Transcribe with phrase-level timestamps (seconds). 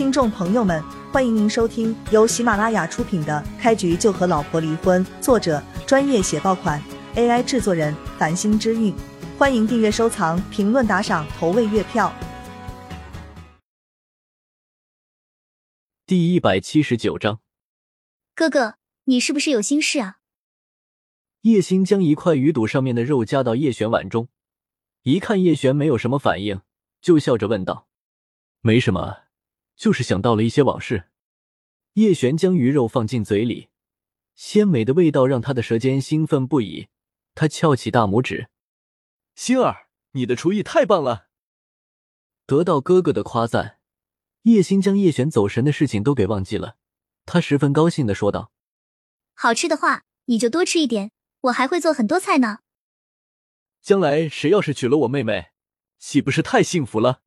[0.00, 6.82] 听众朋友们，欢迎您收听由喜马拉雅出品的《开局就和老婆离婚》，作者专业写爆款
[7.16, 8.94] ，AI 制作人繁星之韵。
[9.36, 12.10] 欢迎订阅、收藏、评论、打赏、投喂月票。
[16.06, 17.40] 第一百七十九章，
[18.34, 20.20] 哥哥，你是不是有心事啊？
[21.42, 24.28] 叶星将一块鱼肚上面的肉夹到叶璇碗中，
[25.02, 26.62] 一看叶璇没有什么反应，
[27.02, 27.86] 就笑着问道
[28.64, 29.24] ：“没什么。”
[29.80, 31.08] 就是想到了一些往事。
[31.94, 33.70] 叶璇将鱼肉放进嘴里，
[34.34, 36.88] 鲜美的味道让他的舌尖兴奋不已。
[37.34, 38.50] 他翘起大拇指
[39.34, 41.28] ：“星儿，你的厨艺太棒了！”
[42.44, 43.78] 得到哥哥的夸赞，
[44.42, 46.76] 叶星将叶璇走神的事情都给忘记了。
[47.24, 48.52] 他十分高兴的说道
[49.32, 51.10] ：“好吃的话，你就多吃一点，
[51.40, 52.58] 我还会做很多菜呢。
[53.80, 55.52] 将来谁要是娶了我妹妹，
[55.98, 57.22] 岂不是太幸福了？”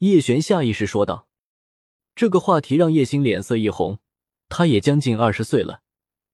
[0.00, 1.27] 叶璇下意识说道。
[2.18, 4.00] 这个话题让叶星脸色一红，
[4.48, 5.82] 他也将近二十岁了，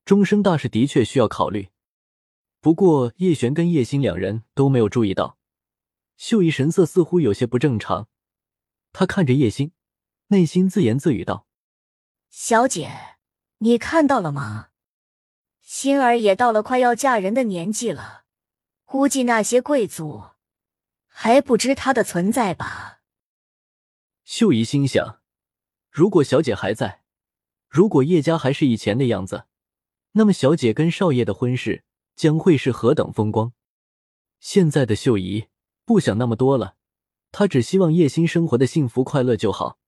[0.07, 1.69] 终生大事的确需要考虑。
[2.63, 5.37] 不过叶璇跟叶星两人都没有注意到，
[6.17, 8.09] 秀姨神色似乎有些不正常。
[8.95, 9.73] 他看着叶星，
[10.29, 11.47] 内心自言自语道
[12.33, 12.91] ：“小姐，
[13.59, 14.69] 你看到了吗？
[15.61, 18.25] 心儿也到了快要嫁人的年纪了，
[18.87, 20.23] 估计那些贵族
[21.07, 23.03] 还不知她的存在吧？”
[24.25, 25.21] 秀姨心想。
[25.95, 27.05] 如果小姐还在，
[27.69, 29.45] 如果叶家还是以前的样子，
[30.15, 31.85] 那么小姐跟少爷的婚事
[32.17, 33.53] 将会是何等风光。
[34.41, 35.47] 现在的秀姨
[35.85, 36.75] 不想那么多了，
[37.31, 39.79] 她只希望叶心生活的幸福快乐就好。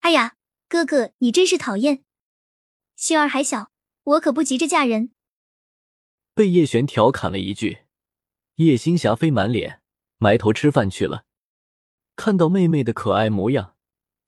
[0.00, 0.34] 哎呀，
[0.68, 2.02] 哥哥，你真是讨厌！
[2.96, 3.70] 心儿还小，
[4.02, 5.12] 我可不急着嫁人。
[6.34, 7.82] 被叶璇调侃了一句，
[8.56, 9.80] 叶心霞飞满脸，
[10.18, 11.24] 埋头吃饭去了。
[12.16, 13.76] 看到妹妹的可爱模样。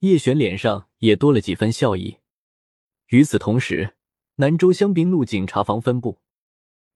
[0.03, 2.17] 叶璇脸上也多了几分笑意。
[3.07, 3.95] 与此同时，
[4.35, 6.19] 南州香槟路警察房分部，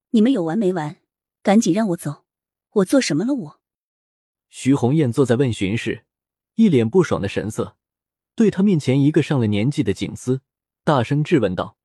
[0.09, 0.97] 你们有完没完？
[1.41, 2.25] 赶紧让我走！
[2.69, 3.33] 我做什么了？
[3.33, 3.61] 我？
[4.49, 6.03] 徐红艳坐在问询室，
[6.55, 7.77] 一脸不爽的神色，
[8.35, 10.41] 对他面前一个上了年纪的警司
[10.83, 11.77] 大声质问道。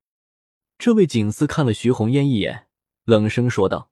[0.77, 2.67] 这位警司看了徐红艳一眼，
[3.05, 3.89] 冷声说道：“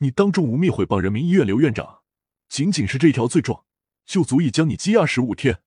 [0.00, 2.02] 你当众污蔑毁谤人民医院刘院长，
[2.50, 3.64] 仅仅是这条罪状，
[4.04, 5.60] 就足以将你羁押十五天。”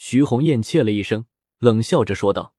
[0.00, 1.26] 徐红艳切了一声，
[1.58, 2.54] 冷笑着说道：“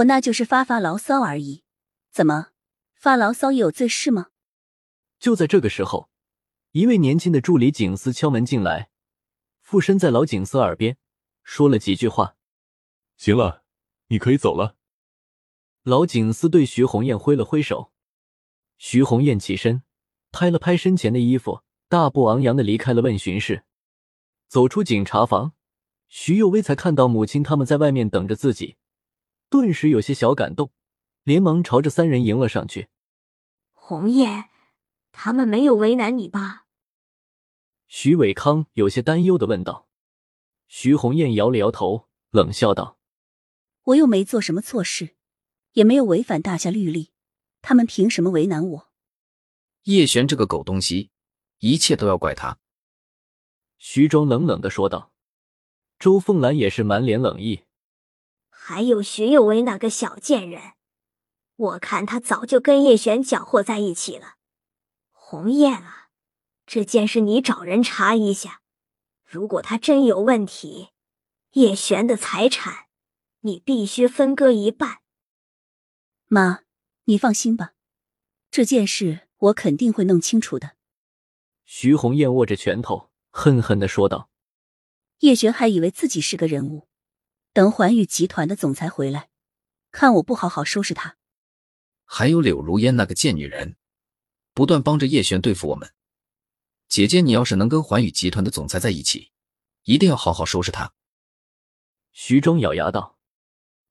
[0.00, 1.64] 我那就是发发牢骚而已，
[2.10, 2.48] 怎么
[2.94, 4.28] 发牢骚也有罪是吗？”
[5.20, 6.08] 就在这个时候，
[6.72, 8.88] 一位年轻的助理警司敲门进来，
[9.60, 10.96] 附身在老警司耳边
[11.42, 12.36] 说了几句话
[13.18, 13.62] ：“行了，
[14.06, 14.76] 你可以走了。”
[15.84, 17.92] 老警司对徐红艳挥了挥手，
[18.78, 19.82] 徐红艳起身，
[20.32, 23.64] 拍了拍身前的衣服，大步昂扬的离开了问询室，
[24.48, 25.52] 走出警察房。
[26.12, 28.76] 徐幼薇才看到母亲他们在外面等着自己，
[29.48, 30.72] 顿时有些小感动，
[31.22, 32.88] 连忙朝着三人迎了上去。
[33.70, 34.50] 红叶，
[35.12, 36.66] 他们没有为难你吧？
[37.86, 39.86] 徐伟康有些担忧的问道。
[40.66, 42.98] 徐红艳摇了摇头，冷笑道
[43.84, 45.14] ：“我又没做什么错事，
[45.74, 47.12] 也没有违反大夏律例，
[47.62, 48.90] 他们凭什么为难我？”
[49.84, 51.10] 叶璇这个狗东西，
[51.60, 52.58] 一切都要怪他。
[53.78, 55.12] 徐庄冷冷的说道。
[56.00, 57.64] 周凤兰也是满脸冷意，
[58.48, 60.72] 还有徐有为那个小贱人，
[61.56, 64.36] 我看他早就跟叶璇搅和在一起了。
[65.10, 66.08] 红艳啊，
[66.64, 68.62] 这件事你找人查一下，
[69.26, 70.88] 如果他真有问题，
[71.50, 72.86] 叶璇的财产
[73.40, 75.00] 你必须分割一半。
[76.28, 76.60] 妈，
[77.04, 77.74] 你放心吧，
[78.50, 80.76] 这件事我肯定会弄清楚的。
[81.66, 84.29] 徐红艳握着拳头，恨恨的说道。
[85.20, 86.88] 叶璇还以为自己是个人物，
[87.52, 89.28] 等环宇集团的总裁回来，
[89.90, 91.16] 看我不好好收拾他。
[92.06, 93.76] 还有柳如烟那个贱女人，
[94.54, 95.92] 不断帮着叶璇对付我们。
[96.88, 99.30] 姐姐，你要是能跟环宇集团的总裁在一起，
[99.84, 100.94] 一定要好好收拾他。
[102.12, 103.18] 徐庄咬牙道。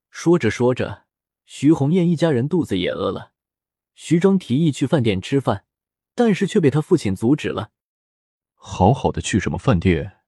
[0.09, 1.05] 说着说着，
[1.45, 3.33] 徐红艳一家人肚子也饿了。
[3.93, 5.65] 徐庄提议去饭店吃饭，
[6.15, 7.71] 但是却被他父亲阻止了。
[8.55, 10.18] 好好的去什么饭店？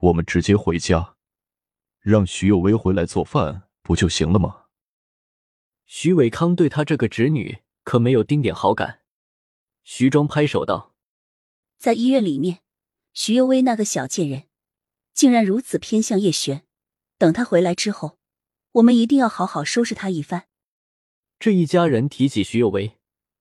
[0.00, 1.16] 我们直接回家，
[2.00, 4.64] 让徐有为回来做饭不就行了吗？
[5.84, 9.00] 徐伟康对他这个侄女可没有丁点好感。
[9.82, 10.94] 徐庄拍手道
[11.76, 12.60] ：“在医院里面，
[13.12, 14.44] 徐有为那个小贱人，
[15.12, 16.64] 竟然如此偏向叶璇。
[17.18, 18.18] 等他回来之后，
[18.72, 20.46] 我们一定要好好收拾他一番。”
[21.38, 22.98] 这一家人提起徐有为，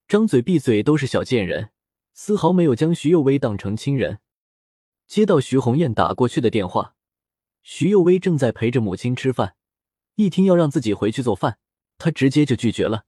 [0.07, 1.71] 张嘴闭嘴都是小贱人，
[2.13, 4.19] 丝毫没有将徐有为当成亲人。
[5.09, 6.94] 接到徐红艳打过去的电话，
[7.63, 9.56] 徐幼薇正在陪着母亲吃饭，
[10.13, 11.57] 一听要让自己回去做饭，
[11.97, 13.06] 她直接就拒绝了。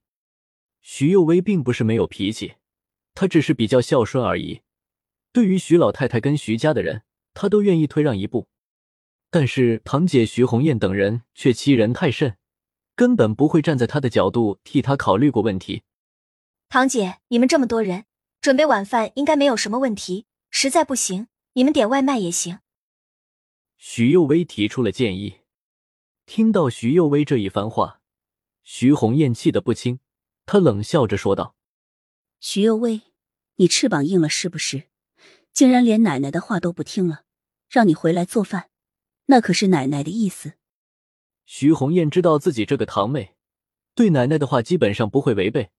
[0.81, 2.55] 徐幼薇并不是没有脾气，
[3.13, 4.61] 她只是比较孝顺而已。
[5.31, 7.03] 对于徐老太太跟徐家的人，
[7.35, 8.47] 她都愿意退让一步。
[9.29, 12.35] 但是堂姐徐红艳等人却欺人太甚，
[12.95, 15.83] 根本不会站在她的角度替她考虑过问题。
[16.67, 18.05] 堂姐，你们这么多人，
[18.41, 20.25] 准备晚饭应该没有什么问题。
[20.49, 22.59] 实在不行，你们点外卖也行。
[23.77, 25.39] 徐幼薇提出了建议。
[26.25, 27.99] 听到徐幼薇这一番话，
[28.63, 29.99] 徐红艳气得不轻，
[30.45, 31.55] 她冷笑着说道
[32.39, 33.01] ：“徐幼薇，
[33.55, 34.83] 你翅膀硬了是不是？
[35.51, 37.25] 竟然连奶奶的话都不听了，
[37.69, 38.69] 让你回来做饭，
[39.25, 40.53] 那可是奶奶的意思。”
[41.43, 43.35] 徐红艳知道自己这个堂妹
[43.93, 45.71] 对奶奶的话基本上不会违背，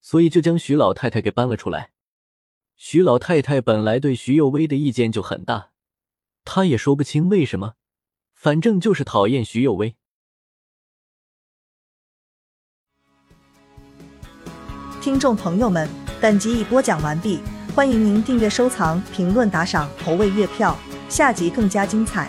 [0.00, 1.92] 所以就将徐老太太给搬了出来。
[2.84, 5.68] 徐老太太本来对徐幼薇的意见就很大，
[6.44, 7.74] 她也说不清为什么，
[8.34, 9.94] 反正就是讨厌徐幼薇。
[15.00, 15.88] 听众朋友们，
[16.20, 17.38] 本集已播讲完毕，
[17.72, 20.76] 欢迎您订阅、收藏、评论、打赏、投喂月票，
[21.08, 22.28] 下集更加精彩。